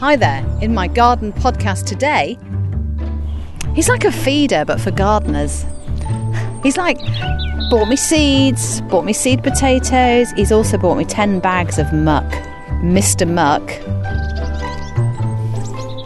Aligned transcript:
Hi 0.00 0.14
there, 0.14 0.46
in 0.62 0.74
my 0.74 0.86
garden 0.86 1.32
podcast 1.32 1.84
today, 1.84 2.38
he's 3.74 3.88
like 3.88 4.04
a 4.04 4.12
feeder 4.12 4.64
but 4.64 4.80
for 4.80 4.92
gardeners. 4.92 5.66
He's 6.62 6.76
like, 6.76 6.98
bought 7.68 7.88
me 7.88 7.96
seeds, 7.96 8.80
bought 8.82 9.04
me 9.04 9.12
seed 9.12 9.42
potatoes, 9.42 10.30
he's 10.36 10.52
also 10.52 10.78
bought 10.78 10.98
me 10.98 11.04
10 11.04 11.40
bags 11.40 11.80
of 11.80 11.92
muck. 11.92 12.30
Mr. 12.80 13.28
Muck. 13.28 13.68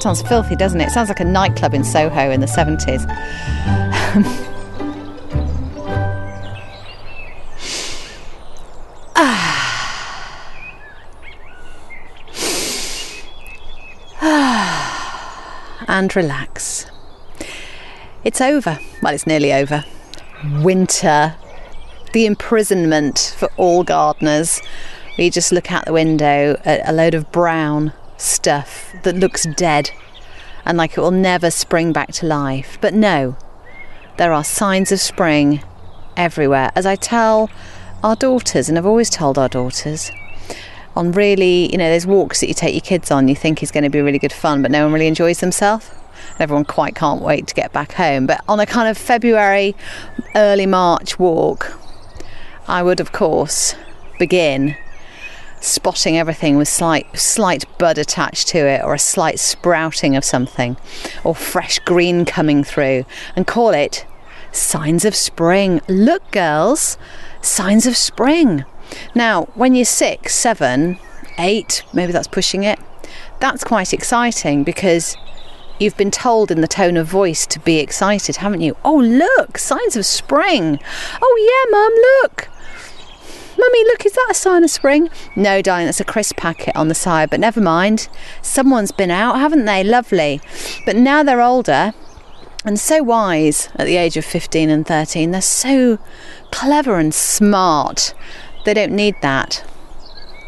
Sounds 0.00 0.22
filthy, 0.22 0.56
doesn't 0.56 0.80
it? 0.80 0.90
Sounds 0.90 1.10
like 1.10 1.20
a 1.20 1.24
nightclub 1.24 1.74
in 1.74 1.84
Soho 1.84 2.30
in 2.30 2.40
the 2.40 2.46
70s. 2.46 3.06
and 15.92 16.16
relax. 16.16 16.86
It's 18.24 18.40
over. 18.40 18.78
Well, 19.02 19.14
it's 19.14 19.26
nearly 19.26 19.52
over. 19.52 19.84
Winter. 20.60 21.36
The 22.14 22.26
imprisonment 22.26 23.36
for 23.38 23.48
all 23.58 23.84
gardeners. 23.84 24.60
We 25.18 25.28
just 25.28 25.52
look 25.52 25.70
out 25.70 25.84
the 25.84 25.92
window 25.92 26.60
at 26.64 26.88
a 26.88 26.92
load 26.92 27.14
of 27.14 27.30
brown 27.30 27.92
stuff 28.16 28.92
that 29.02 29.16
looks 29.16 29.46
dead 29.56 29.90
and 30.64 30.78
like 30.78 30.96
it 30.96 31.00
will 31.00 31.10
never 31.10 31.50
spring 31.50 31.92
back 31.92 32.12
to 32.12 32.26
life. 32.26 32.78
But 32.80 32.94
no, 32.94 33.36
there 34.16 34.32
are 34.32 34.44
signs 34.44 34.92
of 34.92 35.00
spring 35.00 35.62
everywhere. 36.16 36.70
As 36.74 36.86
I 36.86 36.96
tell 36.96 37.50
our 38.02 38.16
daughters, 38.16 38.70
and 38.70 38.78
I've 38.78 38.86
always 38.86 39.10
told 39.10 39.36
our 39.36 39.48
daughters, 39.48 40.10
on 40.96 41.12
really, 41.12 41.70
you 41.70 41.78
know, 41.78 41.88
there's 41.88 42.06
walks 42.06 42.40
that 42.40 42.48
you 42.48 42.54
take 42.54 42.74
your 42.74 42.80
kids 42.80 43.10
on, 43.10 43.28
you 43.28 43.36
think 43.36 43.62
is 43.62 43.70
going 43.70 43.84
to 43.84 43.90
be 43.90 44.00
really 44.00 44.18
good 44.18 44.32
fun, 44.32 44.62
but 44.62 44.70
no 44.70 44.84
one 44.84 44.92
really 44.92 45.06
enjoys 45.06 45.40
themselves. 45.40 45.90
Everyone 46.38 46.64
quite 46.64 46.94
can't 46.94 47.22
wait 47.22 47.46
to 47.48 47.54
get 47.54 47.72
back 47.72 47.92
home. 47.92 48.26
But 48.26 48.42
on 48.48 48.60
a 48.60 48.66
kind 48.66 48.88
of 48.88 48.98
February, 48.98 49.74
early 50.34 50.66
March 50.66 51.18
walk, 51.18 51.78
I 52.68 52.82
would, 52.82 53.00
of 53.00 53.12
course, 53.12 53.74
begin 54.18 54.76
spotting 55.60 56.18
everything 56.18 56.56
with 56.56 56.66
slight 56.66 57.06
slight 57.16 57.64
bud 57.78 57.96
attached 57.96 58.48
to 58.48 58.58
it 58.58 58.82
or 58.82 58.94
a 58.94 58.98
slight 58.98 59.38
sprouting 59.38 60.16
of 60.16 60.24
something 60.24 60.76
or 61.22 61.34
fresh 61.34 61.78
green 61.80 62.24
coming 62.24 62.64
through 62.64 63.04
and 63.36 63.46
call 63.46 63.70
it 63.70 64.04
signs 64.50 65.04
of 65.04 65.14
spring 65.14 65.80
look 65.88 66.28
girls 66.32 66.98
signs 67.40 67.86
of 67.86 67.96
spring 67.96 68.64
now 69.14 69.44
when 69.54 69.74
you're 69.74 69.84
six 69.84 70.34
seven 70.34 70.98
eight 71.38 71.82
maybe 71.92 72.12
that's 72.12 72.28
pushing 72.28 72.62
it 72.62 72.78
that's 73.40 73.64
quite 73.64 73.92
exciting 73.92 74.64
because 74.64 75.16
you've 75.78 75.96
been 75.96 76.10
told 76.10 76.50
in 76.50 76.60
the 76.60 76.68
tone 76.68 76.96
of 76.96 77.06
voice 77.06 77.46
to 77.46 77.58
be 77.60 77.78
excited 77.78 78.36
haven't 78.36 78.60
you 78.60 78.76
oh 78.84 78.98
look 78.98 79.58
signs 79.58 79.96
of 79.96 80.06
spring 80.06 80.78
oh 81.20 81.66
yeah 81.70 81.76
mum 81.76 81.92
look 82.22 82.48
Mummy, 83.58 83.84
look, 83.84 84.04
is 84.06 84.12
that 84.14 84.28
a 84.30 84.34
sign 84.34 84.64
of 84.64 84.70
spring? 84.70 85.08
No, 85.36 85.62
darling, 85.62 85.84
that's 85.84 86.00
a 86.00 86.04
crisp 86.04 86.36
packet 86.36 86.74
on 86.74 86.88
the 86.88 86.96
side, 86.96 87.30
but 87.30 87.38
never 87.38 87.60
mind. 87.60 88.08
Someone's 88.40 88.90
been 88.90 89.10
out, 89.10 89.38
haven't 89.38 89.66
they? 89.66 89.84
Lovely. 89.84 90.40
But 90.84 90.96
now 90.96 91.22
they're 91.22 91.40
older 91.40 91.92
and 92.64 92.78
so 92.78 93.02
wise 93.02 93.68
at 93.76 93.86
the 93.86 93.96
age 93.96 94.16
of 94.16 94.24
15 94.24 94.70
and 94.70 94.86
13. 94.86 95.30
They're 95.30 95.42
so 95.42 95.98
clever 96.50 96.98
and 96.98 97.12
smart. 97.12 98.14
They 98.64 98.74
don't 98.74 98.92
need 98.92 99.16
that. 99.22 99.64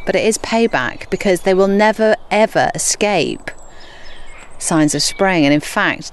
But 0.06 0.14
it 0.14 0.24
is 0.24 0.38
payback 0.38 1.08
because 1.10 1.42
they 1.42 1.54
will 1.54 1.68
never 1.68 2.16
ever 2.30 2.70
escape 2.74 3.50
signs 4.58 4.94
of 4.94 5.02
spring. 5.02 5.44
And 5.44 5.54
in 5.54 5.60
fact, 5.60 6.12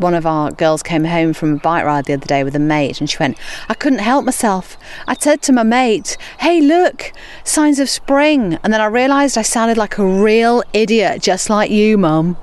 one 0.00 0.14
of 0.14 0.26
our 0.26 0.50
girls 0.50 0.82
came 0.82 1.04
home 1.04 1.32
from 1.34 1.54
a 1.54 1.58
bike 1.58 1.84
ride 1.84 2.06
the 2.06 2.14
other 2.14 2.26
day 2.26 2.42
with 2.42 2.56
a 2.56 2.60
mate 2.60 3.00
and 3.00 3.08
she 3.08 3.18
went, 3.18 3.36
I 3.68 3.74
couldn't 3.74 3.98
help 3.98 4.24
myself. 4.24 4.78
I 5.06 5.14
said 5.14 5.42
to 5.42 5.52
my 5.52 5.62
mate, 5.62 6.16
Hey, 6.38 6.60
look, 6.60 7.12
signs 7.44 7.78
of 7.78 7.88
spring. 7.88 8.58
And 8.62 8.72
then 8.72 8.80
I 8.80 8.86
realised 8.86 9.36
I 9.36 9.42
sounded 9.42 9.76
like 9.76 9.98
a 9.98 10.06
real 10.06 10.62
idiot, 10.72 11.22
just 11.22 11.50
like 11.50 11.70
you, 11.70 11.98
Mum. 11.98 12.36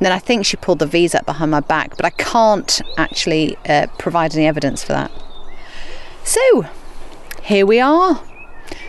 Then 0.00 0.12
I 0.12 0.18
think 0.18 0.44
she 0.44 0.56
pulled 0.56 0.80
the 0.80 0.86
V's 0.86 1.14
up 1.14 1.24
behind 1.26 1.52
my 1.52 1.60
back, 1.60 1.96
but 1.96 2.04
I 2.04 2.10
can't 2.10 2.80
actually 2.98 3.56
uh, 3.68 3.86
provide 3.98 4.34
any 4.34 4.46
evidence 4.46 4.82
for 4.82 4.92
that. 4.92 5.12
So, 6.24 6.66
here 7.42 7.66
we 7.66 7.80
are. 7.80 8.22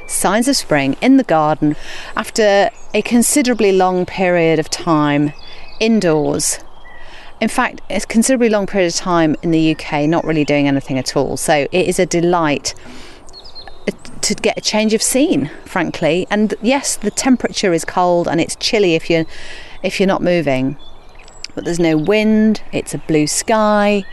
Signs 0.08 0.48
of 0.48 0.56
spring 0.56 0.96
in 1.02 1.18
the 1.18 1.24
garden 1.24 1.76
after 2.16 2.70
a 2.94 3.02
considerably 3.02 3.72
long 3.72 4.06
period 4.06 4.60
of 4.60 4.70
time 4.70 5.34
indoors 5.80 6.60
in 7.44 7.50
fact, 7.50 7.82
it's 7.90 8.06
a 8.06 8.08
considerably 8.08 8.48
long 8.48 8.68
period 8.68 8.88
of 8.88 8.96
time 8.96 9.36
in 9.42 9.52
the 9.52 9.76
UK 9.76 10.08
not 10.08 10.24
really 10.24 10.46
doing 10.46 10.66
anything 10.66 10.98
at 10.98 11.18
all. 11.18 11.36
So 11.36 11.68
it 11.74 11.88
is 11.88 12.00
a 12.00 12.06
delight 12.06 12.74
uh, 13.86 13.92
to 14.22 14.34
get 14.34 14.58
a 14.58 14.62
change 14.62 14.94
of 14.94 15.02
scene, 15.02 15.52
frankly. 15.66 16.26
And 16.30 16.54
yes, 16.62 16.96
the 16.96 17.12
temperature 17.12 17.74
is 17.74 17.84
cold 17.84 18.30
and 18.30 18.40
it's 18.40 18.56
chilly 18.56 18.96
if 18.96 19.10
you're 19.10 19.26
if 19.84 20.00
you're 20.00 20.08
not 20.08 20.22
moving. 20.22 20.78
But 21.54 21.66
there's 21.66 21.82
no 21.82 21.98
wind, 21.98 22.64
it's 22.72 22.94
a 22.94 22.98
blue 22.98 23.28
sky, 23.28 24.06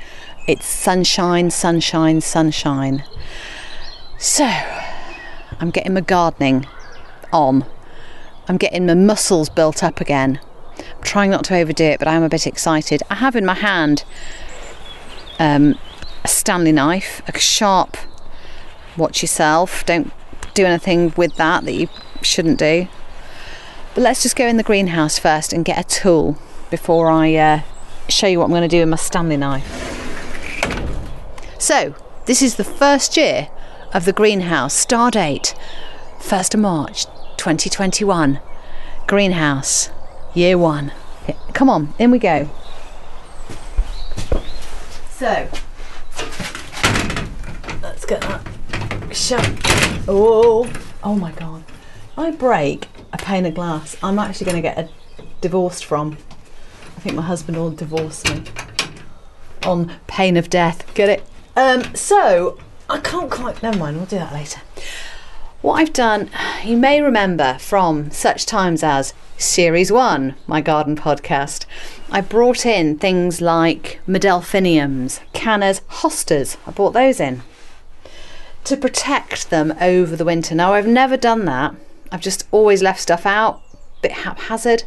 it's 0.48 0.66
sunshine, 0.66 1.52
sunshine, 1.52 2.20
sunshine. 2.20 3.04
So 4.20 4.44
I'm 4.44 5.70
getting 5.70 5.94
my 5.94 6.02
gardening 6.02 6.66
on. 7.32 7.64
I'm 8.48 8.58
getting 8.58 8.84
my 8.84 8.92
muscles 8.92 9.48
built 9.48 9.82
up 9.82 9.98
again. 9.98 10.38
I'm 10.76 11.02
trying 11.02 11.30
not 11.30 11.42
to 11.44 11.56
overdo 11.56 11.84
it, 11.84 11.98
but 11.98 12.06
I'm 12.06 12.22
a 12.22 12.28
bit 12.28 12.46
excited. 12.46 13.02
I 13.08 13.14
have 13.14 13.34
in 13.34 13.46
my 13.46 13.54
hand 13.54 14.04
um, 15.38 15.78
a 16.22 16.28
Stanley 16.28 16.70
knife, 16.70 17.22
a 17.26 17.38
sharp. 17.38 17.96
Watch 18.98 19.22
yourself. 19.22 19.86
Don't 19.86 20.12
do 20.52 20.66
anything 20.66 21.14
with 21.16 21.36
that 21.36 21.64
that 21.64 21.72
you 21.72 21.88
shouldn't 22.20 22.58
do. 22.58 22.88
But 23.94 24.02
let's 24.02 24.22
just 24.22 24.36
go 24.36 24.46
in 24.46 24.58
the 24.58 24.62
greenhouse 24.62 25.18
first 25.18 25.54
and 25.54 25.64
get 25.64 25.78
a 25.78 25.88
tool 25.88 26.36
before 26.70 27.08
I 27.08 27.34
uh, 27.36 27.62
show 28.10 28.26
you 28.26 28.40
what 28.40 28.44
I'm 28.44 28.50
going 28.50 28.60
to 28.60 28.68
do 28.68 28.80
with 28.80 28.90
my 28.90 28.96
Stanley 28.96 29.38
knife. 29.38 29.88
So, 31.58 31.94
this 32.26 32.42
is 32.42 32.56
the 32.56 32.64
first 32.64 33.16
year 33.16 33.48
of 33.92 34.04
the 34.04 34.12
greenhouse. 34.12 34.74
Star 34.74 35.10
date 35.10 35.54
1st 36.18 36.54
of 36.54 36.60
March 36.60 37.06
2021. 37.36 38.40
Greenhouse. 39.06 39.90
Year 40.34 40.56
one. 40.56 40.92
Come 41.52 41.68
on, 41.68 41.92
in 41.98 42.10
we 42.10 42.18
go. 42.18 42.48
So, 45.10 45.48
let's 47.82 48.04
get 48.06 48.20
that 48.22 48.46
shut. 49.12 49.44
Oh, 50.08 50.70
oh 51.02 51.14
my 51.14 51.32
god. 51.32 51.64
I 52.16 52.30
break 52.30 52.86
a 53.12 53.18
pane 53.18 53.46
of 53.46 53.54
glass. 53.54 53.96
I'm 54.02 54.18
actually 54.18 54.46
going 54.46 54.56
to 54.56 54.62
get 54.62 54.78
a 54.78 54.88
divorced 55.40 55.84
from. 55.84 56.16
I 56.96 57.00
think 57.00 57.16
my 57.16 57.22
husband 57.22 57.58
will 57.58 57.70
divorce 57.70 58.24
me 58.24 58.44
on 59.64 59.92
pain 60.06 60.36
of 60.36 60.48
death. 60.50 60.92
Get 60.94 61.08
it? 61.08 61.24
Um, 61.56 61.94
so, 61.94 62.58
I 62.90 62.98
can't 62.98 63.30
quite. 63.30 63.62
Never 63.62 63.78
mind, 63.78 63.96
we'll 63.98 64.06
do 64.06 64.16
that 64.16 64.32
later. 64.32 64.60
What 65.62 65.74
I've 65.74 65.92
done, 65.92 66.28
you 66.64 66.76
may 66.76 67.00
remember 67.00 67.56
from 67.60 68.10
such 68.10 68.46
times 68.46 68.82
as 68.82 69.14
Series 69.38 69.92
1, 69.92 70.34
my 70.48 70.60
garden 70.60 70.96
podcast, 70.96 71.66
I 72.10 72.20
brought 72.20 72.66
in 72.66 72.98
things 72.98 73.40
like 73.40 74.00
my 74.08 74.18
delphiniums, 74.18 75.20
Cannas, 75.32 75.82
hostas. 75.88 76.56
I 76.66 76.72
brought 76.72 76.92
those 76.92 77.20
in 77.20 77.42
to 78.64 78.76
protect 78.76 79.50
them 79.50 79.72
over 79.80 80.16
the 80.16 80.24
winter. 80.24 80.54
Now, 80.56 80.72
I've 80.72 80.86
never 80.86 81.16
done 81.16 81.44
that. 81.44 81.74
I've 82.10 82.20
just 82.20 82.46
always 82.50 82.82
left 82.82 83.00
stuff 83.00 83.24
out, 83.24 83.62
a 83.98 84.00
bit 84.02 84.12
haphazard. 84.12 84.82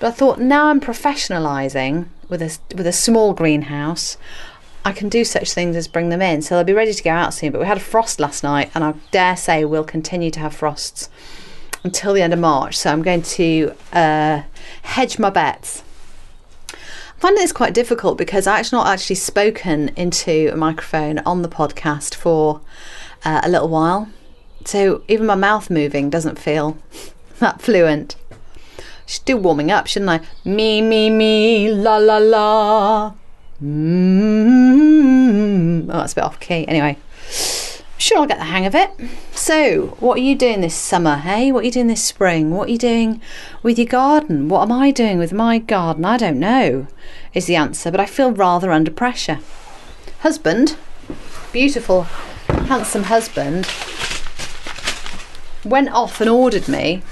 But 0.00 0.08
I 0.08 0.10
thought 0.10 0.40
now 0.40 0.66
I'm 0.66 0.80
professionalising 0.80 2.08
with 2.28 2.42
a, 2.42 2.58
with 2.74 2.86
a 2.88 2.92
small 2.92 3.34
greenhouse. 3.34 4.16
I 4.86 4.92
can 4.92 5.08
do 5.08 5.24
such 5.24 5.52
things 5.52 5.74
as 5.74 5.88
bring 5.88 6.10
them 6.10 6.22
in. 6.22 6.42
So 6.42 6.54
they'll 6.54 6.62
be 6.62 6.72
ready 6.72 6.94
to 6.94 7.02
go 7.02 7.10
out 7.10 7.34
soon. 7.34 7.50
But 7.50 7.60
we 7.60 7.66
had 7.66 7.76
a 7.76 7.80
frost 7.80 8.20
last 8.20 8.44
night, 8.44 8.70
and 8.72 8.84
I 8.84 8.94
dare 9.10 9.36
say 9.36 9.64
we'll 9.64 9.82
continue 9.82 10.30
to 10.30 10.38
have 10.38 10.54
frosts 10.54 11.10
until 11.82 12.12
the 12.12 12.22
end 12.22 12.32
of 12.32 12.38
March. 12.38 12.78
So 12.78 12.92
I'm 12.92 13.02
going 13.02 13.22
to 13.22 13.74
uh, 13.92 14.42
hedge 14.82 15.18
my 15.18 15.28
bets. 15.28 15.82
I 16.70 17.18
find 17.18 17.36
this 17.36 17.50
quite 17.50 17.74
difficult 17.74 18.16
because 18.16 18.46
I 18.46 18.60
actually 18.60 18.78
not 18.78 18.86
actually 18.86 19.16
spoken 19.16 19.88
into 19.96 20.50
a 20.52 20.56
microphone 20.56 21.18
on 21.20 21.42
the 21.42 21.48
podcast 21.48 22.14
for 22.14 22.60
uh, 23.24 23.40
a 23.42 23.48
little 23.48 23.68
while. 23.68 24.08
So 24.66 25.02
even 25.08 25.26
my 25.26 25.34
mouth 25.34 25.68
moving 25.68 26.10
doesn't 26.10 26.38
feel 26.38 26.78
that 27.40 27.60
fluent. 27.60 28.14
Do 29.24 29.36
warming 29.36 29.72
up, 29.72 29.88
shouldn't 29.88 30.10
I? 30.10 30.20
Me, 30.44 30.80
me, 30.80 31.10
me, 31.10 31.72
la, 31.72 31.96
la, 31.96 32.18
la. 32.18 33.14
Mm-hmm. 33.62 35.10
Oh, 35.90 35.98
that's 35.98 36.12
a 36.12 36.16
bit 36.16 36.24
off 36.24 36.40
key. 36.40 36.66
Anyway, 36.68 36.98
Sure, 37.98 38.18
I'll 38.18 38.26
get 38.26 38.38
the 38.38 38.44
hang 38.44 38.66
of 38.66 38.74
it. 38.74 38.90
So, 39.32 39.96
what 40.00 40.18
are 40.18 40.22
you 40.22 40.36
doing 40.36 40.60
this 40.60 40.74
summer, 40.74 41.16
hey? 41.16 41.50
What 41.50 41.62
are 41.62 41.64
you 41.64 41.70
doing 41.70 41.86
this 41.86 42.04
spring? 42.04 42.50
What 42.50 42.68
are 42.68 42.72
you 42.72 42.78
doing 42.78 43.22
with 43.62 43.78
your 43.78 43.86
garden? 43.86 44.48
What 44.48 44.62
am 44.62 44.72
I 44.72 44.90
doing 44.90 45.18
with 45.18 45.32
my 45.32 45.58
garden? 45.58 46.04
I 46.04 46.18
don't 46.18 46.38
know, 46.38 46.88
is 47.32 47.46
the 47.46 47.56
answer, 47.56 47.90
but 47.90 47.98
I 47.98 48.06
feel 48.06 48.32
rather 48.32 48.70
under 48.70 48.90
pressure. 48.90 49.40
Husband, 50.20 50.76
beautiful, 51.52 52.02
handsome 52.48 53.04
husband, 53.04 53.66
went 55.64 55.88
off 55.88 56.20
and 56.20 56.28
ordered 56.28 56.68
me. 56.68 57.02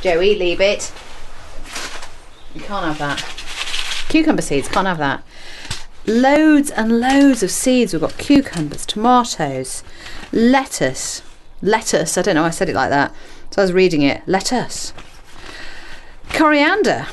Joey, 0.00 0.36
leave 0.36 0.60
it. 0.60 0.90
You 2.54 2.62
can't 2.62 2.86
have 2.86 2.98
that. 2.98 3.47
Cucumber 4.08 4.42
seeds, 4.42 4.68
can't 4.68 4.86
have 4.86 4.98
that 4.98 5.22
loads 6.08 6.70
and 6.70 7.00
loads 7.00 7.42
of 7.42 7.50
seeds. 7.50 7.92
We've 7.92 8.00
got 8.00 8.18
cucumbers, 8.18 8.86
tomatoes, 8.86 9.84
lettuce. 10.32 11.22
Lettuce, 11.60 12.16
I 12.16 12.22
don't 12.22 12.34
know, 12.34 12.44
I 12.44 12.50
said 12.50 12.68
it 12.68 12.74
like 12.74 12.90
that. 12.90 13.14
So 13.50 13.62
I 13.62 13.64
was 13.64 13.72
reading 13.72 14.02
it. 14.02 14.22
Lettuce. 14.26 14.92
Coriander. 16.30 17.06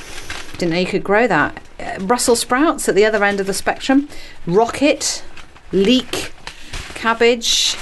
Didn't 0.53 0.71
know 0.71 0.79
you 0.79 0.85
could 0.85 1.03
grow 1.03 1.27
that. 1.27 1.61
Uh, 1.79 1.99
Brussels 1.99 2.39
sprouts 2.39 2.87
at 2.87 2.95
the 2.95 3.05
other 3.05 3.23
end 3.23 3.39
of 3.39 3.47
the 3.47 3.53
spectrum. 3.53 4.07
Rocket, 4.45 5.23
leek, 5.71 6.31
cabbage, 6.93 7.75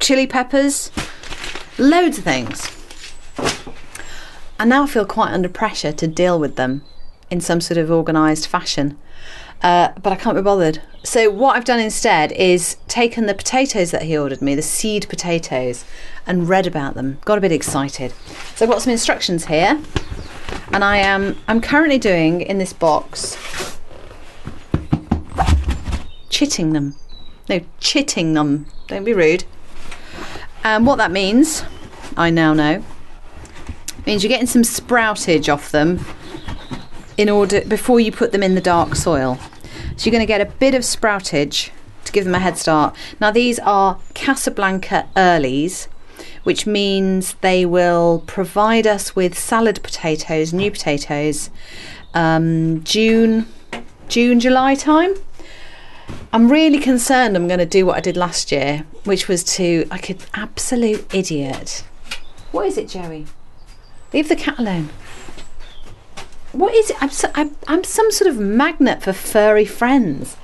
chili 0.00 0.26
peppers, 0.26 0.90
loads 1.78 2.18
of 2.18 2.24
things. 2.24 2.77
I 4.58 4.64
now 4.64 4.86
feel 4.86 5.06
quite 5.06 5.32
under 5.32 5.48
pressure 5.48 5.92
to 5.92 6.06
deal 6.06 6.38
with 6.38 6.56
them 6.56 6.82
in 7.30 7.40
some 7.40 7.60
sort 7.60 7.78
of 7.78 7.90
organised 7.90 8.48
fashion. 8.48 8.98
Uh, 9.62 9.90
but 10.02 10.12
I 10.12 10.16
can't 10.16 10.36
be 10.36 10.42
bothered. 10.42 10.80
So 11.02 11.30
what 11.30 11.56
I've 11.56 11.64
done 11.64 11.80
instead 11.80 12.32
is 12.32 12.76
taken 12.86 13.26
the 13.26 13.34
potatoes 13.34 13.90
that 13.90 14.02
he 14.02 14.16
ordered 14.16 14.40
me, 14.40 14.54
the 14.54 14.62
seed 14.62 15.08
potatoes, 15.08 15.84
and 16.26 16.48
read 16.48 16.66
about 16.66 16.94
them. 16.94 17.18
Got 17.24 17.38
a 17.38 17.40
bit 17.40 17.52
excited. 17.52 18.12
So 18.54 18.64
I've 18.64 18.70
got 18.70 18.82
some 18.82 18.92
instructions 18.92 19.46
here, 19.46 19.80
and 20.72 20.84
I 20.84 20.98
am 20.98 21.36
I'm 21.48 21.60
currently 21.60 21.98
doing 21.98 22.40
in 22.40 22.58
this 22.58 22.72
box 22.72 23.36
chitting 26.30 26.72
them. 26.72 26.94
No, 27.48 27.60
chitting 27.80 28.34
them. 28.34 28.66
Don't 28.86 29.02
be 29.02 29.12
rude. 29.12 29.44
And 30.62 30.86
what 30.86 30.96
that 30.96 31.10
means, 31.10 31.64
I 32.16 32.30
now 32.30 32.52
know, 32.52 32.84
means 34.08 34.24
you're 34.24 34.30
getting 34.30 34.46
some 34.46 34.62
sproutage 34.62 35.52
off 35.52 35.70
them 35.70 36.00
in 37.18 37.28
order 37.28 37.60
before 37.60 38.00
you 38.00 38.10
put 38.10 38.32
them 38.32 38.42
in 38.42 38.54
the 38.54 38.60
dark 38.60 38.94
soil. 38.94 39.38
So 39.96 40.06
you're 40.06 40.12
going 40.12 40.22
to 40.22 40.26
get 40.26 40.40
a 40.40 40.46
bit 40.46 40.74
of 40.74 40.80
sproutage 40.80 41.68
to 42.06 42.12
give 42.12 42.24
them 42.24 42.34
a 42.34 42.38
head 42.38 42.56
start. 42.56 42.96
Now 43.20 43.30
these 43.30 43.58
are 43.58 44.00
Casablanca 44.14 45.06
earlies, 45.14 45.88
which 46.44 46.66
means 46.66 47.34
they 47.42 47.66
will 47.66 48.24
provide 48.26 48.86
us 48.86 49.14
with 49.14 49.38
salad 49.38 49.82
potatoes, 49.82 50.54
new 50.54 50.70
potatoes, 50.70 51.50
um, 52.14 52.82
June, 52.84 53.46
June, 54.08 54.40
July 54.40 54.74
time. 54.74 55.16
I'm 56.32 56.50
really 56.50 56.78
concerned 56.78 57.36
I'm 57.36 57.46
going 57.46 57.58
to 57.58 57.66
do 57.66 57.84
what 57.84 57.98
I 57.98 58.00
did 58.00 58.16
last 58.16 58.50
year, 58.52 58.86
which 59.04 59.28
was 59.28 59.44
to, 59.56 59.86
like 59.90 60.08
an 60.08 60.16
absolute 60.32 61.14
idiot. 61.14 61.84
What 62.52 62.66
is 62.66 62.78
it, 62.78 62.88
Joey? 62.88 63.26
Leave 64.12 64.28
the 64.28 64.36
cat 64.36 64.58
alone 64.58 64.90
what 66.52 66.74
is 66.74 66.90
it? 66.90 66.96
I'm, 67.00 67.10
so, 67.10 67.30
I'm, 67.34 67.56
I'm 67.66 67.84
some 67.84 68.10
sort 68.10 68.28
of 68.28 68.38
magnet 68.38 69.02
for 69.02 69.12
furry 69.12 69.64
friends, 69.64 70.36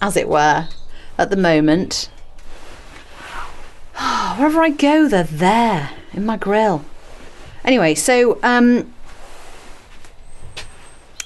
as 0.00 0.16
it 0.16 0.28
were, 0.28 0.68
at 1.18 1.30
the 1.30 1.36
moment. 1.36 2.10
Wherever 4.36 4.60
I 4.60 4.70
go, 4.70 5.08
they're 5.08 5.24
there 5.24 5.90
in 6.12 6.26
my 6.26 6.36
grill. 6.36 6.84
Anyway, 7.64 7.94
so 7.94 8.38
um, 8.42 8.92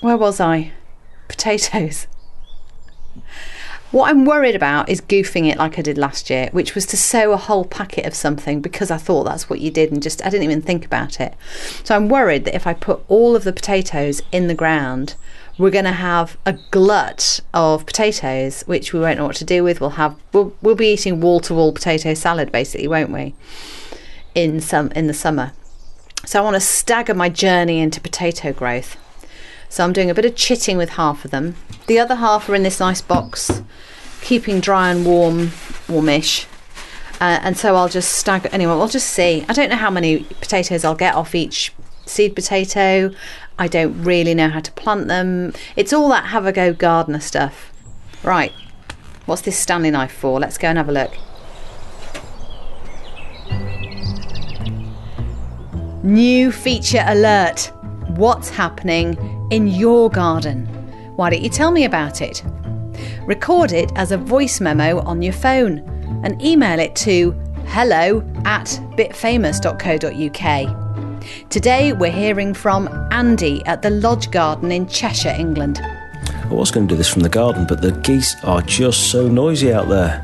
where 0.01 0.17
was 0.17 0.41
I? 0.41 0.73
Potatoes. 1.29 2.07
What 3.95 4.11
I'm 4.11 4.25
worried 4.25 4.57
about 4.57 4.89
is 4.89 5.01
goofing 5.01 5.49
it 5.49 5.57
like 5.57 5.79
I 5.79 5.83
did 5.83 5.97
last 5.97 6.29
year, 6.29 6.49
which 6.51 6.75
was 6.75 6.85
to 6.87 6.97
sow 6.97 7.31
a 7.31 7.37
whole 7.37 7.65
packet 7.65 8.07
of 8.07 8.13
something 8.13 8.61
because 8.61 8.91
I 8.91 8.97
thought 8.97 9.23
that's 9.23 9.49
what 9.49 9.61
you 9.61 9.71
did 9.71 9.93
and 9.93 10.03
just 10.03 10.21
I 10.27 10.31
didn't 10.31 10.43
even 10.43 10.63
think 10.63 10.85
about 10.85 11.21
it. 11.21 11.33
So 11.85 11.95
I'm 11.95 12.09
worried 12.09 12.45
that 12.45 12.57
if 12.57 12.67
I 12.67 12.75
put 12.75 13.05
all 13.07 13.37
of 13.37 13.45
the 13.45 13.53
potatoes 13.53 14.21
in 14.33 14.49
the 14.49 14.55
ground, 14.55 15.15
we're 15.59 15.71
going 15.71 15.85
to 15.85 15.93
have 15.93 16.37
a 16.45 16.55
glut 16.73 17.39
of 17.55 17.87
potatoes, 17.87 18.63
which 18.63 18.93
we 18.93 18.99
won't 18.99 19.19
know 19.19 19.27
what 19.27 19.37
to 19.37 19.45
do 19.45 19.63
with. 19.63 19.81
We'll 19.81 19.91
have 19.91 20.17
we'll, 20.33 20.57
we'll 20.61 20.75
be 20.75 20.93
eating 20.93 21.21
wall 21.21 21.39
to 21.39 21.55
wall 21.55 21.73
potato 21.73 22.15
salad 22.15 22.51
basically, 22.51 22.89
won't 22.89 23.13
we? 23.13 23.37
In 24.35 24.61
some 24.61 24.91
in 24.97 25.07
the 25.07 25.15
summer. 25.15 25.53
So 26.27 26.41
I 26.41 26.43
want 26.43 26.55
to 26.55 26.61
stagger 26.61 27.15
my 27.15 27.29
journey 27.29 27.79
into 27.79 28.01
potato 28.01 28.53
growth. 28.53 28.97
So 29.75 29.83
I'm 29.83 29.93
doing 29.93 30.09
a 30.09 30.15
bit 30.15 30.25
of 30.25 30.37
chitting 30.37 30.77
with 30.77 30.91
half 30.91 31.25
of 31.25 31.33
them. 31.33 31.57
The 31.89 31.99
other 31.99 32.15
half 32.15 32.49
are 32.49 32.55
in 32.55 32.63
this 32.63 32.79
nice 32.79 33.01
box 33.03 33.61
keeping 34.21 34.61
dry 34.61 34.93
and 34.93 35.05
warm, 35.05 35.51
warmish. 35.89 36.47
Uh, 37.21 37.41
and 37.43 37.59
so 37.59 37.75
I'll 37.75 37.89
just 37.89 38.13
stagger. 38.13 38.49
Anyway, 38.53 38.73
we'll 38.73 38.87
just 38.87 39.09
see. 39.09 39.45
I 39.49 39.53
don't 39.53 39.71
know 39.71 39.77
how 39.77 39.91
many 39.91 40.23
potatoes 40.41 40.85
I'll 40.85 40.95
get 40.95 41.17
off 41.17 41.35
each 41.35 41.73
seed 42.07 42.37
potato. 42.37 43.13
I 43.59 43.67
don't 43.67 44.01
really 44.05 44.33
know 44.33 44.49
how 44.49 44.61
to 44.61 44.71
plant 44.71 45.09
them. 45.09 45.53
It's 45.75 45.93
all 45.93 46.09
that 46.11 46.27
have 46.27 46.47
a 46.47 46.53
go 46.53 46.73
gardener 46.73 47.19
stuff. 47.19 47.73
Right, 48.23 48.53
what's 49.27 49.43
this 49.43 49.59
Stanley 49.59 49.91
knife 49.91 50.13
for? 50.13 50.39
Let's 50.39 50.57
go 50.57 50.69
and 50.69 50.79
have 50.79 50.89
a 50.89 50.93
look. 50.93 51.17
New 56.05 56.53
feature 56.53 57.03
alert. 57.09 57.73
What's 58.11 58.51
happening 58.51 59.34
in 59.51 59.67
your 59.69 60.11
garden? 60.11 60.67
Why 61.17 61.31
don't 61.31 61.43
you 61.43 61.51
tell 61.51 61.71
me 61.71 61.85
about 61.85 62.21
it? 62.21 62.43
record 63.27 63.73
it 63.73 63.91
as 63.97 64.13
a 64.13 64.19
voice 64.19 64.61
memo 64.61 65.01
on 65.01 65.23
your 65.23 65.33
phone 65.33 65.79
and 66.25 66.41
email 66.43 66.79
it 66.79 66.95
to 66.97 67.33
hello 67.67 68.21
at 68.45 68.67
bitfamous.co.uk. 68.97 70.81
Today 71.49 71.93
we're 71.93 72.11
hearing 72.11 72.53
from 72.55 72.89
Andy 73.11 73.65
at 73.67 73.83
the 73.83 73.91
Lodge 73.91 74.31
Garden 74.31 74.71
in 74.71 74.87
Cheshire, 74.87 75.35
England. 75.39 75.81
I 75.83 76.49
was 76.53 76.71
going 76.71 76.87
to 76.87 76.95
do 76.95 76.99
this 76.99 77.09
from 77.09 77.23
the 77.23 77.29
garden, 77.29 77.67
but 77.67 77.81
the 77.81 77.93
geese 77.93 78.37
are 78.45 78.61
just 78.63 79.11
so 79.11 79.27
noisy 79.27 79.73
out 79.73 79.89
there. 79.89 80.23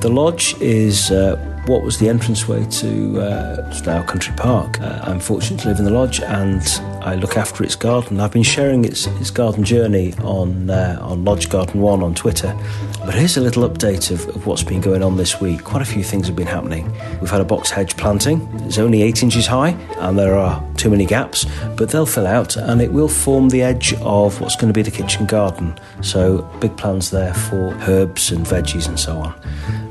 The 0.00 0.08
lodge 0.08 0.54
is 0.60 1.10
uh, 1.10 1.36
what 1.66 1.82
was 1.82 1.98
the 1.98 2.08
entranceway 2.08 2.64
to 2.66 3.20
uh, 3.20 4.02
Country 4.04 4.34
Park. 4.36 4.80
Uh, 4.80 5.00
I'm 5.02 5.18
fortunate 5.18 5.60
to 5.60 5.68
live 5.68 5.78
in 5.78 5.84
the 5.84 5.90
lodge 5.90 6.20
and 6.20 6.62
I 7.02 7.14
look 7.14 7.36
after 7.36 7.64
its 7.64 7.74
garden. 7.74 8.20
I've 8.20 8.32
been 8.32 8.42
sharing 8.42 8.84
its, 8.84 9.06
its 9.06 9.30
garden 9.30 9.64
journey 9.64 10.14
on, 10.22 10.70
uh, 10.70 10.98
on 11.00 11.24
Lodge 11.24 11.48
Garden 11.48 11.80
One 11.80 12.02
on 12.02 12.14
Twitter. 12.14 12.56
But 13.04 13.14
here's 13.14 13.36
a 13.36 13.40
little 13.40 13.68
update 13.68 14.10
of, 14.10 14.28
of 14.28 14.46
what's 14.46 14.62
been 14.62 14.80
going 14.80 15.02
on 15.02 15.16
this 15.16 15.40
week. 15.40 15.64
Quite 15.64 15.82
a 15.82 15.86
few 15.86 16.02
things 16.02 16.26
have 16.26 16.36
been 16.36 16.46
happening. 16.46 16.90
We've 17.20 17.30
had 17.30 17.40
a 17.40 17.44
box 17.44 17.70
hedge 17.70 17.96
planting, 17.96 18.46
it's 18.64 18.78
only 18.78 19.02
eight 19.02 19.22
inches 19.22 19.46
high 19.46 19.70
and 19.98 20.18
there 20.18 20.36
are 20.36 20.62
too 20.76 20.90
many 20.90 21.06
gaps, 21.06 21.46
but 21.76 21.90
they'll 21.90 22.06
fill 22.06 22.26
out 22.26 22.56
and 22.56 22.80
it 22.80 22.92
will 22.92 23.08
form 23.08 23.48
the 23.48 23.62
edge 23.62 23.94
of 24.02 24.40
what's 24.40 24.56
going 24.56 24.72
to 24.72 24.76
be 24.76 24.82
the 24.82 24.90
kitchen 24.90 25.26
garden. 25.26 25.78
So, 26.02 26.42
big 26.60 26.76
plans 26.76 27.10
there 27.10 27.32
for 27.32 27.74
herbs 27.88 28.32
and 28.32 28.44
veggies 28.44 28.88
and 28.88 28.98
so 28.98 29.16
on. 29.16 29.34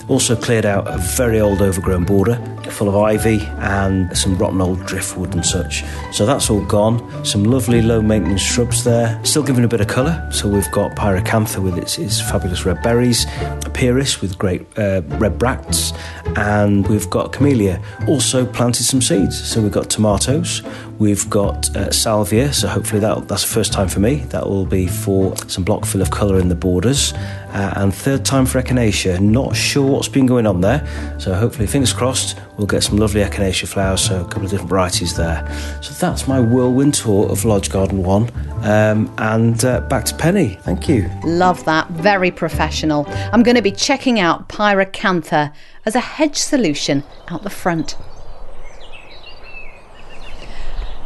Also 0.07 0.36
cleared 0.36 0.65
out 0.65 0.88
a 0.88 0.98
very 0.98 1.39
old 1.39 1.62
overgrown 1.62 2.03
border 2.03 2.36
full 2.74 2.89
of 2.89 2.95
ivy 2.95 3.41
and 3.60 4.15
some 4.17 4.38
rotten 4.38 4.60
old 4.60 4.83
driftwood 4.86 5.33
and 5.33 5.45
such. 5.45 5.83
So 6.12 6.25
that's 6.25 6.50
all 6.50 6.63
gone. 6.65 7.25
Some 7.25 7.43
lovely 7.43 7.81
low 7.81 8.01
maintenance 8.01 8.41
shrubs 8.41 8.83
there. 8.83 9.19
Still 9.24 9.43
giving 9.43 9.63
a 9.63 9.67
bit 9.67 9.79
of 9.79 9.88
colour. 9.88 10.27
So 10.31 10.50
we've 10.50 10.69
got 10.72 10.95
Pyracantha 10.95 11.62
with 11.62 11.77
its, 11.77 11.98
its 11.98 12.19
fabulous 12.19 12.65
red 12.65 12.81
berries, 12.81 13.25
Pieris 13.74 14.22
with 14.22 14.38
great 14.38 14.62
uh, 14.77 15.01
red 15.19 15.38
bracts, 15.38 15.93
and 16.36 16.88
we've 16.88 17.10
got 17.10 17.31
Camellia. 17.31 17.81
Also 18.07 18.45
planted 18.45 18.83
some 18.83 19.01
seeds. 19.01 19.41
So 19.41 19.62
we've 19.62 19.72
got 19.72 19.89
tomatoes, 19.89 20.62
we've 21.03 21.29
got 21.29 21.75
uh, 21.75 21.91
salvia. 21.91 22.53
So 22.53 22.69
hopefully 22.69 23.01
that 23.01 23.27
that's 23.27 23.43
the 23.43 23.50
first 23.50 23.74
time 23.74 23.89
for 23.89 24.00
me. 24.00 24.15
That 24.29 24.48
will 24.48 24.65
be 24.65 24.88
for 24.88 25.36
some 25.50 25.65
block 25.65 25.86
fill 25.86 26.01
of 26.01 26.12
colour 26.12 26.39
in 26.39 26.48
the 26.48 26.55
borders. 26.55 27.13
Uh, 27.51 27.74
and 27.75 27.93
third 27.93 28.24
time 28.24 28.45
for 28.45 28.62
echinacea. 28.62 29.19
Not 29.19 29.53
sure 29.53 29.86
what's 29.86 30.07
been 30.07 30.25
going 30.25 30.48
on 30.48 30.62
there. 30.62 30.81
So 31.19 31.33
hopefully, 31.33 31.67
fingers 31.67 31.91
crossed, 31.91 32.39
we'll 32.57 32.67
get 32.67 32.83
some 32.83 32.98
lovely 32.98 33.22
echinacea 33.22 33.67
flowers. 33.67 34.01
So 34.01 34.22
a 34.22 34.24
couple 34.24 34.45
of 34.45 34.51
different 34.51 34.69
varieties 34.69 35.15
there. 35.15 35.45
So 35.81 35.93
that's 35.93 36.25
my 36.25 36.39
whirlwind 36.39 36.93
tour 36.93 37.29
of 37.29 37.43
Lodge 37.43 37.69
Garden 37.69 38.01
One. 38.01 38.31
Um, 38.63 39.13
and 39.17 39.63
uh, 39.65 39.81
back 39.81 40.05
to 40.05 40.15
Penny. 40.15 40.57
Thank 40.62 40.88
you. 40.88 41.12
Love 41.25 41.65
that. 41.65 41.89
Very 41.89 42.31
professional. 42.31 43.05
I'm 43.10 43.43
going 43.43 43.57
to 43.57 43.62
be 43.62 43.72
checking 43.72 44.22
out 44.22 44.48
Pyracantha 44.48 45.53
as 45.86 45.95
a 45.95 46.00
hedge 46.00 46.38
solution 46.38 47.03
out 47.27 47.43
the 47.43 47.50
front. 47.50 47.98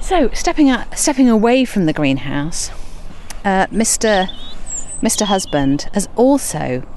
So, 0.08 0.30
stepping 0.30 0.70
out, 0.70 0.98
stepping 0.98 1.28
away 1.28 1.66
from 1.66 1.86
the 1.86 1.92
greenhouse, 1.92 2.70
uh, 3.44 3.68
Mr. 3.68 4.30
Mr. 5.02 5.26
Husband 5.26 5.90
has 5.94 6.08
also 6.16 6.88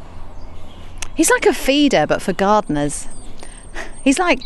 He's 1.16 1.28
like 1.28 1.44
a 1.44 1.52
feeder, 1.52 2.06
but 2.06 2.22
for 2.22 2.32
gardeners. 2.32 3.08
He's 4.04 4.20
like 4.20 4.38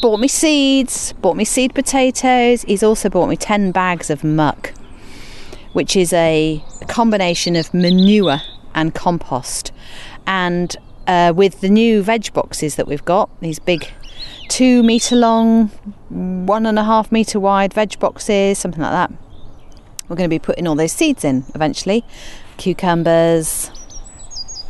bought 0.00 0.18
me 0.18 0.28
seeds, 0.28 1.12
bought 1.20 1.36
me 1.36 1.44
seed 1.44 1.74
potatoes. 1.74 2.62
He's 2.62 2.82
also 2.82 3.10
bought 3.10 3.28
me 3.28 3.36
10 3.36 3.70
bags 3.70 4.08
of 4.08 4.24
muck, 4.24 4.72
which 5.74 5.94
is 5.94 6.14
a 6.14 6.64
combination 6.88 7.54
of 7.54 7.74
manure 7.74 8.40
and 8.74 8.94
compost. 8.94 9.72
And 10.26 10.74
uh, 11.06 11.34
with 11.36 11.60
the 11.60 11.68
new 11.68 12.02
veg 12.02 12.32
boxes 12.32 12.76
that 12.76 12.86
we've 12.86 13.04
got, 13.04 13.28
these 13.42 13.58
big 13.58 13.92
two 14.50 14.82
metre 14.82 15.16
long, 15.16 15.68
one 16.08 16.66
and 16.66 16.78
a 16.78 16.84
half 16.84 17.10
metre 17.10 17.40
wide 17.40 17.72
veg 17.72 17.98
boxes, 17.98 18.58
something 18.58 18.82
like 18.82 18.92
that. 18.92 19.10
We're 20.08 20.16
going 20.16 20.28
to 20.28 20.34
be 20.34 20.40
putting 20.40 20.66
all 20.66 20.74
those 20.74 20.92
seeds 20.92 21.24
in 21.24 21.44
eventually 21.54 22.04
cucumbers, 22.58 23.70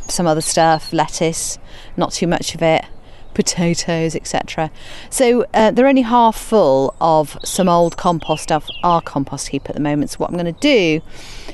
some 0.07 0.25
other 0.25 0.41
stuff, 0.41 0.93
lettuce, 0.93 1.57
not 1.97 2.13
too 2.13 2.27
much 2.27 2.55
of 2.55 2.61
it, 2.61 2.85
potatoes, 3.33 4.15
etc. 4.15 4.71
So 5.09 5.45
uh, 5.53 5.71
they're 5.71 5.87
only 5.87 6.03
half 6.03 6.37
full 6.37 6.95
of 7.01 7.37
some 7.43 7.67
old 7.67 7.97
compost 7.97 8.51
of 8.51 8.67
our 8.83 9.01
compost 9.01 9.49
heap 9.49 9.67
at 9.67 9.75
the 9.75 9.81
moment. 9.81 10.11
So 10.11 10.17
what 10.17 10.29
I'm 10.29 10.37
going 10.37 10.53
to 10.53 10.61
do 10.61 11.01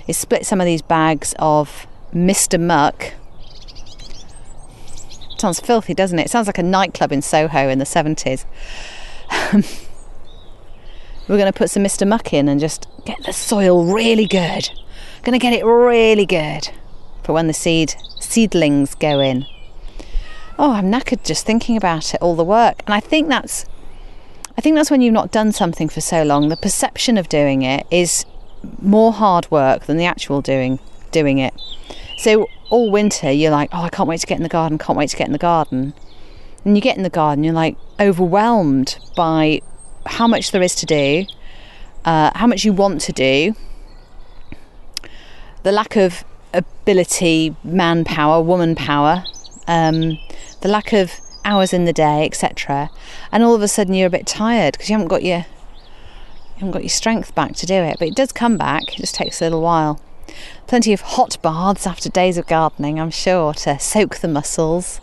is 0.08 0.18
split 0.18 0.46
some 0.46 0.62
of 0.62 0.66
these 0.66 0.82
bags 0.82 1.34
of 1.40 1.88
Mr. 2.14 2.60
Muck. 2.60 3.14
Sounds 5.38 5.60
filthy, 5.60 5.94
doesn't 5.94 6.18
it? 6.20 6.26
It 6.26 6.30
sounds 6.30 6.48
like 6.48 6.58
a 6.58 6.64
nightclub 6.64 7.12
in 7.12 7.22
Soho 7.22 7.70
in 7.70 7.80
the 7.80 7.86
70s. 7.86 8.46
We're 11.28 11.38
going 11.38 11.52
to 11.52 11.58
put 11.58 11.70
some 11.70 11.84
Mr. 11.84 12.08
Muck 12.08 12.34
in 12.34 12.48
and 12.48 12.60
just 12.60 12.88
get 13.06 13.22
the 13.24 13.34
soil 13.34 13.86
really 13.86 14.26
good. 14.26 14.70
Going 15.24 15.38
to 15.38 15.44
get 15.44 15.54
it 15.54 15.66
really 15.66 16.26
good 16.26 16.70
for 17.24 17.34
when 17.34 17.48
the 17.48 17.54
seed 17.54 17.96
seedlings 18.20 18.96
go 18.96 19.20
in. 19.20 19.46
Oh, 20.58 20.72
I'm 20.72 20.92
knackered 20.92 21.24
just 21.24 21.46
thinking 21.46 21.78
about 21.78 22.14
it, 22.14 22.22
all 22.22 22.36
the 22.36 22.44
work. 22.44 22.82
And 22.86 22.94
I 22.94 23.00
think 23.00 23.28
that's 23.28 23.66
I 24.58 24.62
think 24.62 24.76
that's 24.76 24.90
when 24.90 25.02
you've 25.02 25.14
not 25.14 25.32
done 25.32 25.52
something 25.52 25.88
for 25.88 26.02
so 26.02 26.24
long, 26.24 26.50
the 26.50 26.58
perception 26.58 27.18
of 27.18 27.30
doing 27.30 27.62
it 27.62 27.86
is 27.92 28.26
more 28.82 29.14
hard 29.14 29.50
work 29.52 29.86
than 29.86 29.98
the 29.98 30.06
actual 30.06 30.42
doing 30.42 30.80
doing 31.12 31.38
it. 31.38 31.54
So 32.18 32.48
all 32.70 32.92
winter 32.92 33.32
you're 33.32 33.52
like, 33.52 33.70
"Oh, 33.72 33.82
I 33.82 33.90
can't 33.90 34.08
wait 34.08 34.22
to 34.22 34.28
get 34.28 34.38
in 34.38 34.44
the 34.44 34.50
garden, 34.50 34.78
can't 34.78 34.98
wait 34.98 35.10
to 35.10 35.18
get 35.18 35.28
in 35.28 35.34
the 35.34 35.40
garden." 35.40 35.94
And 36.66 36.76
you 36.76 36.82
get 36.82 36.98
in 36.98 37.04
the 37.04 37.10
garden, 37.10 37.44
you're 37.44 37.54
like 37.54 37.78
overwhelmed 38.00 38.98
by 39.16 39.62
how 40.06 40.28
much 40.28 40.52
there 40.52 40.62
is 40.62 40.76
to 40.76 40.86
do, 40.86 41.26
uh, 42.06 42.32
how 42.36 42.48
much 42.48 42.66
you 42.66 42.74
want 42.74 43.02
to 43.02 43.12
do, 43.14 43.56
the 45.64 45.72
lack 45.72 45.96
of 45.96 46.24
ability, 46.54 47.56
manpower, 47.64 48.42
woman 48.42 48.76
power, 48.76 49.24
um, 49.68 50.18
the 50.62 50.68
lack 50.68 50.94
of 50.94 51.12
hours 51.46 51.74
in 51.74 51.86
the 51.86 51.94
day, 51.94 52.26
etc. 52.26 52.90
And 53.32 53.44
all 53.44 53.56
of 53.56 53.62
a 53.62 53.68
sudden 53.68 53.94
you're 53.94 54.08
a 54.08 54.12
bit 54.12 54.28
tired 54.28 54.74
because 54.74 54.90
you 54.90 54.94
haven't 54.94 55.08
got 55.08 55.24
your 55.24 55.40
you 55.40 56.62
haven't 56.62 56.72
got 56.72 56.82
your 56.82 56.90
strength 56.90 57.36
back 57.36 57.56
to 57.56 57.66
do 57.66 57.76
it. 57.76 57.98
But 58.00 58.08
it 58.08 58.16
does 58.16 58.32
come 58.32 58.58
back. 58.58 58.82
It 58.94 58.98
just 58.98 59.14
takes 59.16 59.42
a 59.42 59.46
little 59.46 59.62
while. 59.62 60.02
Plenty 60.68 60.94
of 60.94 61.02
hot 61.02 61.42
baths 61.42 61.88
after 61.88 62.10
days 62.10 62.38
of 62.38 62.48
gardening, 62.48 63.00
I'm 63.00 63.12
sure, 63.12 63.54
to 63.54 63.80
soak 63.80 64.18
the 64.18 64.28
muscles. 64.28 65.00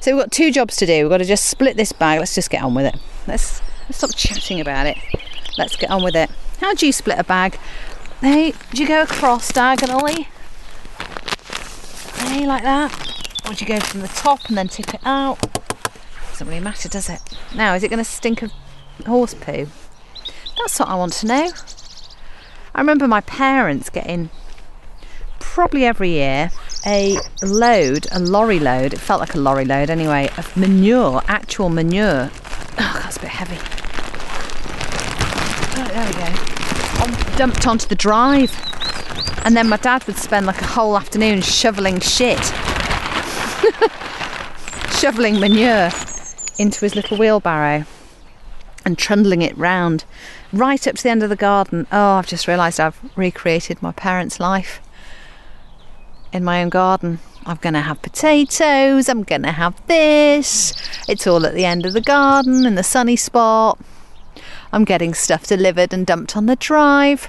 So 0.00 0.14
we've 0.14 0.22
got 0.22 0.32
two 0.32 0.52
jobs 0.52 0.76
to 0.76 0.86
do. 0.86 1.02
We've 1.02 1.10
got 1.10 1.18
to 1.18 1.24
just 1.24 1.46
split 1.46 1.76
this 1.76 1.92
bag. 1.92 2.20
Let's 2.20 2.34
just 2.34 2.50
get 2.50 2.62
on 2.62 2.74
with 2.74 2.86
it. 2.86 2.96
Let's, 3.26 3.60
let's 3.88 3.98
stop 3.98 4.14
chatting 4.14 4.60
about 4.60 4.86
it. 4.86 4.96
Let's 5.56 5.76
get 5.76 5.90
on 5.90 6.04
with 6.04 6.14
it. 6.14 6.30
How 6.60 6.74
do 6.74 6.86
you 6.86 6.92
split 6.92 7.18
a 7.18 7.24
bag? 7.24 7.58
Hey, 8.20 8.52
do 8.72 8.82
you 8.82 8.88
go 8.88 9.02
across 9.02 9.52
diagonally? 9.52 10.28
Hey, 12.16 12.46
like 12.46 12.62
that? 12.62 12.92
Or 13.46 13.54
do 13.54 13.64
you 13.64 13.68
go 13.68 13.80
from 13.80 14.00
the 14.00 14.08
top 14.08 14.44
and 14.48 14.56
then 14.56 14.68
tip 14.68 14.94
it 14.94 15.00
out? 15.04 15.38
Doesn't 16.30 16.46
really 16.46 16.60
matter, 16.60 16.88
does 16.88 17.08
it? 17.08 17.20
Now, 17.54 17.74
is 17.74 17.82
it 17.82 17.88
going 17.88 17.98
to 17.98 18.04
stink 18.04 18.42
of 18.42 18.52
horse 19.06 19.34
poo? 19.34 19.66
That's 20.58 20.78
what 20.78 20.88
I 20.88 20.94
want 20.94 21.12
to 21.14 21.26
know. 21.26 21.50
I 22.78 22.80
remember 22.80 23.08
my 23.08 23.22
parents 23.22 23.90
getting 23.90 24.30
probably 25.40 25.84
every 25.84 26.10
year 26.10 26.52
a 26.86 27.16
load, 27.42 28.06
a 28.12 28.20
lorry 28.20 28.60
load, 28.60 28.92
it 28.92 29.00
felt 29.00 29.18
like 29.18 29.34
a 29.34 29.38
lorry 29.38 29.64
load 29.64 29.90
anyway, 29.90 30.30
of 30.38 30.56
manure, 30.56 31.20
actual 31.26 31.70
manure. 31.70 32.30
Oh, 32.78 33.00
that's 33.02 33.16
a 33.16 33.20
bit 33.20 33.30
heavy. 33.30 33.58
Oh, 35.76 35.88
there 35.88 36.06
we 36.06 36.12
go. 36.12 37.36
Dumped 37.36 37.66
onto 37.66 37.88
the 37.88 37.96
drive. 37.96 38.52
And 39.44 39.56
then 39.56 39.68
my 39.68 39.78
dad 39.78 40.06
would 40.06 40.16
spend 40.16 40.46
like 40.46 40.60
a 40.60 40.66
whole 40.66 40.96
afternoon 40.96 41.40
shoveling 41.40 41.98
shit. 41.98 42.38
shoveling 45.00 45.40
manure 45.40 45.90
into 46.60 46.78
his 46.82 46.94
little 46.94 47.18
wheelbarrow 47.18 47.86
and 48.88 48.96
trundling 48.96 49.42
it 49.42 49.56
round 49.58 50.06
right 50.50 50.88
up 50.88 50.96
to 50.96 51.02
the 51.02 51.10
end 51.10 51.22
of 51.22 51.28
the 51.28 51.36
garden. 51.36 51.86
Oh, 51.92 52.12
I've 52.12 52.26
just 52.26 52.48
realised 52.48 52.80
I've 52.80 52.98
recreated 53.16 53.82
my 53.82 53.92
parents' 53.92 54.40
life 54.40 54.80
in 56.32 56.42
my 56.42 56.62
own 56.62 56.70
garden. 56.70 57.18
I'm 57.44 57.58
going 57.58 57.74
to 57.74 57.82
have 57.82 58.00
potatoes, 58.00 59.10
I'm 59.10 59.24
going 59.24 59.42
to 59.42 59.52
have 59.52 59.86
this. 59.88 60.72
It's 61.06 61.26
all 61.26 61.44
at 61.44 61.52
the 61.52 61.66
end 61.66 61.84
of 61.84 61.92
the 61.92 62.00
garden 62.00 62.64
in 62.64 62.76
the 62.76 62.82
sunny 62.82 63.14
spot. 63.14 63.78
I'm 64.72 64.84
getting 64.84 65.12
stuff 65.12 65.46
delivered 65.46 65.92
and 65.92 66.06
dumped 66.06 66.34
on 66.34 66.46
the 66.46 66.56
drive. 66.56 67.28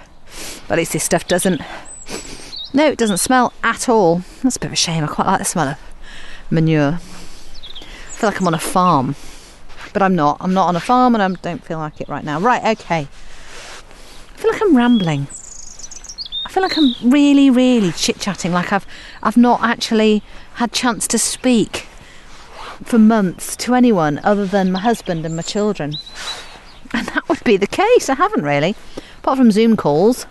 But 0.67 0.75
at 0.75 0.77
least 0.79 0.93
this 0.93 1.03
stuff 1.03 1.27
doesn't. 1.27 1.61
No, 2.73 2.87
it 2.87 2.97
doesn't 2.97 3.17
smell 3.17 3.51
at 3.63 3.89
all. 3.89 4.21
That's 4.43 4.55
a 4.55 4.59
bit 4.59 4.67
of 4.67 4.73
a 4.73 4.77
shame. 4.77 5.03
I 5.03 5.07
quite 5.07 5.27
like 5.27 5.39
the 5.39 5.45
smell 5.45 5.67
of 5.67 5.77
manure. 6.49 6.99
I 7.01 8.11
feel 8.11 8.29
like 8.29 8.39
I'm 8.39 8.47
on 8.47 8.53
a 8.53 8.59
farm. 8.59 9.15
But 9.93 10.01
I'm 10.01 10.15
not. 10.15 10.37
I'm 10.39 10.53
not 10.53 10.67
on 10.67 10.75
a 10.75 10.79
farm 10.79 11.15
and 11.15 11.23
I 11.23 11.27
don't 11.41 11.63
feel 11.63 11.79
like 11.79 11.99
it 12.01 12.09
right 12.09 12.23
now. 12.23 12.39
Right, 12.39 12.77
okay. 12.79 13.07
I 13.07 14.37
feel 14.37 14.51
like 14.51 14.61
I'm 14.61 14.75
rambling. 14.75 15.27
I 16.45 16.51
feel 16.51 16.63
like 16.63 16.77
I'm 16.77 16.95
really, 17.03 17.49
really 17.49 17.91
chit 17.91 18.19
chatting, 18.19 18.51
like 18.51 18.73
I've 18.73 18.87
I've 19.21 19.37
not 19.37 19.61
actually 19.61 20.23
had 20.55 20.71
chance 20.71 21.07
to 21.09 21.19
speak 21.19 21.85
for 22.83 22.97
months 22.97 23.55
to 23.57 23.75
anyone 23.75 24.19
other 24.23 24.45
than 24.45 24.71
my 24.71 24.79
husband 24.79 25.25
and 25.25 25.35
my 25.35 25.41
children. 25.41 25.95
And 26.91 27.07
that 27.09 27.29
would 27.29 27.43
be 27.43 27.57
the 27.57 27.67
case. 27.67 28.09
I 28.09 28.15
haven't 28.15 28.43
really, 28.43 28.75
apart 29.19 29.37
from 29.37 29.51
Zoom 29.51 29.77
calls, 29.77 30.25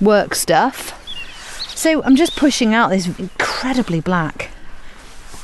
work 0.00 0.34
stuff. 0.34 0.92
So 1.74 2.02
I'm 2.02 2.16
just 2.16 2.36
pushing 2.36 2.74
out 2.74 2.90
this 2.90 3.06
incredibly 3.18 4.00
black 4.00 4.50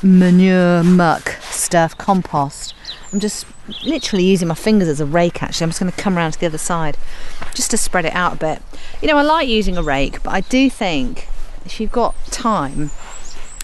manure 0.03 0.83
muck 0.83 1.29
stuff, 1.41 1.97
compost. 1.97 2.72
I'm 3.13 3.19
just 3.19 3.45
literally 3.83 4.25
using 4.25 4.47
my 4.47 4.55
fingers 4.55 4.87
as 4.87 4.99
a 4.99 5.05
rake 5.05 5.43
actually. 5.43 5.65
I'm 5.65 5.69
just 5.69 5.79
going 5.79 5.91
to 5.91 5.97
come 5.97 6.17
around 6.17 6.31
to 6.31 6.39
the 6.39 6.47
other 6.47 6.57
side 6.57 6.97
just 7.53 7.69
to 7.69 7.77
spread 7.77 8.05
it 8.05 8.15
out 8.15 8.33
a 8.33 8.37
bit. 8.37 8.61
You 9.03 9.07
know, 9.07 9.17
I 9.17 9.21
like 9.21 9.47
using 9.47 9.77
a 9.77 9.83
rake, 9.83 10.23
but 10.23 10.31
I 10.31 10.41
do 10.41 10.67
think 10.67 11.27
if 11.63 11.79
you've 11.79 11.91
got 11.91 12.15
time 12.31 12.89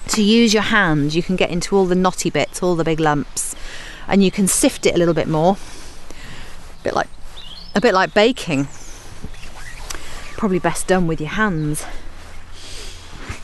to 0.10 0.22
use 0.22 0.54
your 0.54 0.64
hand, 0.64 1.16
you 1.16 1.24
can 1.24 1.36
get 1.36 1.50
into 1.50 1.76
all 1.76 1.86
the 1.86 1.96
knotty 1.96 2.30
bits, 2.30 2.62
all 2.62 2.76
the 2.76 2.84
big 2.84 3.00
lumps, 3.00 3.56
and 4.08 4.24
you 4.24 4.30
can 4.30 4.48
sift 4.48 4.86
it 4.86 4.94
a 4.94 5.00
little 5.00 5.16
bit 5.16 5.28
more. 5.28 5.58
A 6.80 6.84
bit 6.84 6.94
like 6.94 7.10
a 7.74 7.82
bit 7.82 7.96
like 7.96 8.14
baking. 8.14 8.68
Probably 10.38 10.60
best 10.60 10.88
done 10.88 11.08
with 11.08 11.20
your 11.20 11.32
hands 11.32 11.86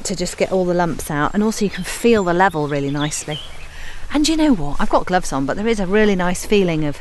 to 0.03 0.15
just 0.15 0.37
get 0.37 0.51
all 0.51 0.65
the 0.65 0.73
lumps 0.75 1.09
out 1.09 1.33
and 1.33 1.41
also 1.41 1.65
you 1.65 1.71
can 1.71 1.83
feel 1.83 2.23
the 2.23 2.33
level 2.33 2.67
really 2.67 2.91
nicely. 2.91 3.39
And 4.13 4.27
you 4.27 4.37
know 4.37 4.53
what? 4.53 4.79
I've 4.79 4.89
got 4.89 5.05
gloves 5.05 5.33
on, 5.33 5.45
but 5.45 5.57
there 5.57 5.67
is 5.67 5.79
a 5.79 5.87
really 5.87 6.15
nice 6.15 6.45
feeling 6.45 6.85
of 6.85 6.99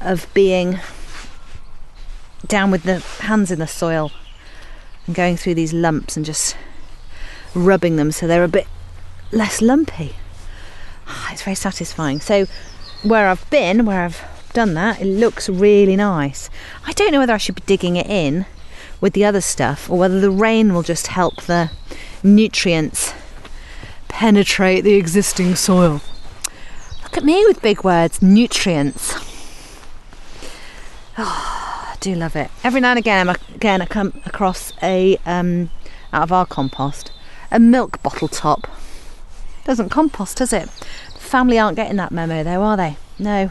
of 0.00 0.26
being 0.34 0.80
down 2.46 2.70
with 2.70 2.82
the 2.82 2.98
hands 3.24 3.50
in 3.50 3.60
the 3.60 3.66
soil 3.66 4.10
and 5.06 5.14
going 5.14 5.36
through 5.36 5.54
these 5.54 5.72
lumps 5.72 6.16
and 6.16 6.26
just 6.26 6.56
rubbing 7.54 7.96
them 7.96 8.10
so 8.10 8.26
they're 8.26 8.44
a 8.44 8.48
bit 8.48 8.66
less 9.30 9.60
lumpy. 9.60 10.16
It's 11.30 11.42
very 11.42 11.54
satisfying. 11.54 12.20
So 12.20 12.46
where 13.02 13.28
I've 13.28 13.48
been, 13.50 13.86
where 13.86 14.02
I've 14.04 14.22
done 14.52 14.74
that, 14.74 15.00
it 15.00 15.06
looks 15.06 15.48
really 15.48 15.96
nice. 15.96 16.50
I 16.86 16.92
don't 16.92 17.12
know 17.12 17.20
whether 17.20 17.32
I 17.32 17.38
should 17.38 17.54
be 17.54 17.62
digging 17.66 17.96
it 17.96 18.06
in 18.06 18.46
with 19.00 19.14
the 19.14 19.24
other 19.24 19.40
stuff 19.40 19.90
or 19.90 19.98
whether 19.98 20.20
the 20.20 20.30
rain 20.30 20.74
will 20.74 20.82
just 20.82 21.08
help 21.08 21.42
the 21.42 21.70
nutrients 22.22 23.14
penetrate 24.12 24.84
the 24.84 24.94
existing 24.94 25.56
soil. 25.56 26.00
Look 27.02 27.16
at 27.16 27.24
me 27.24 27.44
with 27.46 27.60
big 27.60 27.82
words, 27.82 28.22
nutrients. 28.22 29.14
Oh, 31.18 31.88
I 31.92 31.96
do 31.98 32.14
love 32.14 32.36
it. 32.36 32.50
Every 32.62 32.80
now 32.80 32.90
and 32.90 32.98
again, 32.98 33.28
again 33.54 33.82
I 33.82 33.86
come 33.86 34.20
across 34.24 34.72
a 34.82 35.18
um, 35.26 35.70
out 36.12 36.22
of 36.22 36.32
our 36.32 36.46
compost 36.46 37.10
a 37.52 37.58
milk 37.58 38.02
bottle 38.02 38.28
top. 38.28 38.66
Doesn't 39.64 39.90
compost, 39.90 40.38
does 40.38 40.52
it? 40.52 40.68
Family 41.18 41.58
aren't 41.58 41.76
getting 41.76 41.96
that 41.98 42.10
memo 42.10 42.42
though, 42.42 42.62
are 42.62 42.76
they? 42.76 42.96
No. 43.18 43.50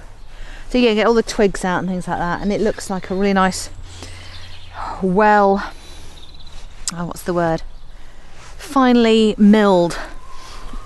So 0.70 0.78
you 0.78 0.94
get 0.96 1.06
all 1.06 1.14
the 1.14 1.24
twigs 1.24 1.64
out 1.64 1.80
and 1.80 1.88
things 1.88 2.08
like 2.08 2.18
that, 2.18 2.42
and 2.42 2.52
it 2.52 2.62
looks 2.62 2.90
like 2.90 3.10
a 3.10 3.16
really 3.16 3.34
nice, 3.34 3.70
well, 5.02 5.72
oh, 6.94 7.06
what's 7.06 7.24
the 7.24 7.34
word? 7.34 7.62
Finely 8.58 9.36
milled 9.38 10.00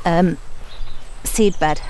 um, 0.06 0.38
seed 1.24 1.60
bed. 1.60 1.82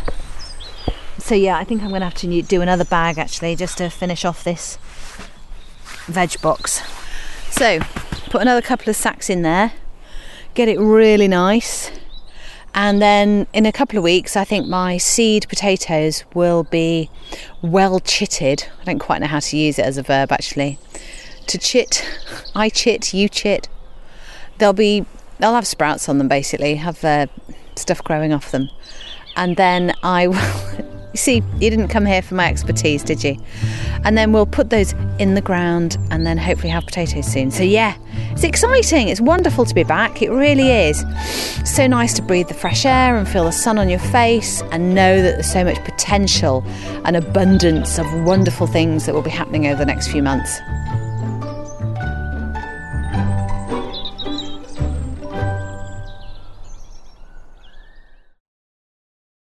So 1.18 1.36
yeah, 1.36 1.58
I 1.58 1.64
think 1.64 1.82
I'm 1.82 1.90
going 1.90 2.02
to 2.02 2.06
have 2.06 2.16
to 2.16 2.42
do 2.42 2.62
another 2.62 2.86
bag 2.86 3.18
actually 3.18 3.56
just 3.56 3.78
to 3.78 3.90
finish 3.90 4.26
off 4.26 4.44
this 4.44 4.78
veg 6.08 6.40
box. 6.42 6.82
So 7.52 7.80
put 8.30 8.42
another 8.42 8.62
couple 8.62 8.90
of 8.90 8.96
sacks 8.96 9.30
in 9.30 9.42
there, 9.42 9.74
get 10.54 10.68
it 10.68 10.80
really 10.80 11.28
nice. 11.28 11.92
And 12.74 13.02
then 13.02 13.48
in 13.54 13.66
a 13.66 13.72
couple 13.72 13.98
of 13.98 14.04
weeks, 14.04 14.36
I 14.36 14.44
think 14.44 14.68
my 14.68 14.98
seed 14.98 15.48
potatoes 15.48 16.26
will 16.34 16.64
be 16.64 17.10
well 17.62 18.02
chitted. 18.02 18.68
I 18.82 18.84
don't 18.84 19.00
quite 19.00 19.22
know 19.22 19.28
how 19.28 19.40
to 19.40 19.58
use 19.58 19.80
it 19.80 19.86
as 19.86 19.98
a 19.98 20.04
verb 20.04 20.32
actually. 20.32 20.78
To 21.48 21.58
chit, 21.58 22.06
I 22.54 22.70
chit, 22.70 23.14
you 23.14 23.30
chit. 23.30 23.70
They'll 24.58 24.74
be, 24.74 25.06
they'll 25.40 25.54
have 25.54 25.68
sprouts 25.68 26.10
on 26.10 26.18
them 26.18 26.28
basically, 26.28 26.76
have 26.76 27.04
uh, 27.06 27.28
stuff 27.80 28.04
growing 28.04 28.34
off 28.34 28.52
them. 28.52 28.70
And 29.36 29.58
then 29.58 29.94
I 30.04 30.28
will 30.28 30.86
You 31.16 31.18
see, 31.20 31.36
you 31.62 31.70
didn't 31.70 31.88
come 31.88 32.06
here 32.06 32.22
for 32.22 32.36
my 32.36 32.50
expertise, 32.50 33.02
did 33.02 33.24
you? 33.24 33.38
And 34.04 34.18
then 34.18 34.34
we'll 34.34 34.46
put 34.46 34.70
those 34.70 34.92
in 35.18 35.34
the 35.34 35.40
ground 35.42 35.98
and 36.12 36.28
then 36.28 36.38
hopefully 36.38 36.68
have 36.68 36.86
potatoes 36.86 37.26
soon. 37.26 37.52
So, 37.52 37.64
yeah, 37.64 37.96
it's 38.32 38.44
exciting. 38.44 39.08
It's 39.08 39.22
wonderful 39.22 39.64
to 39.64 39.74
be 39.74 39.86
back. 39.86 40.22
It 40.22 40.30
really 40.30 40.70
is. 40.72 41.06
So 41.64 41.88
nice 41.88 42.14
to 42.16 42.22
breathe 42.22 42.50
the 42.50 42.54
fresh 42.54 42.86
air 42.86 43.16
and 43.16 43.26
feel 43.26 43.46
the 43.46 43.54
sun 43.54 43.78
on 43.78 43.88
your 43.88 44.00
face 44.00 44.62
and 44.74 44.94
know 44.94 45.22
that 45.22 45.36
there's 45.36 45.50
so 45.50 45.64
much 45.64 45.82
potential 45.86 46.66
and 47.06 47.16
abundance 47.16 47.98
of 47.98 48.06
wonderful 48.26 48.68
things 48.68 49.06
that 49.06 49.16
will 49.16 49.22
be 49.22 49.30
happening 49.30 49.68
over 49.68 49.80
the 49.80 49.86
next 49.86 50.10
few 50.10 50.22
months. 50.22 50.60